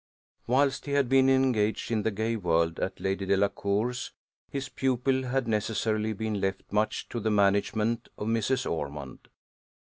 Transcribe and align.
Whilst 0.47 0.87
he 0.87 0.93
had 0.93 1.09
been 1.09 1.29
engaged 1.29 1.91
in 1.91 2.01
the 2.01 2.09
gay 2.09 2.35
world 2.35 2.79
at 2.79 2.99
Lady 2.99 3.23
Delacour's, 3.27 4.13
his 4.49 4.67
pupil 4.67 5.25
had 5.25 5.47
necessarily 5.47 6.11
been 6.13 6.41
left 6.41 6.63
much 6.71 7.07
to 7.09 7.19
the 7.19 7.29
management 7.29 8.09
of 8.17 8.25
Mrs. 8.25 8.67
Ormond. 8.67 9.27